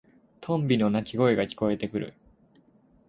[0.39, 2.15] トンビの鳴き声が聞こえてくる。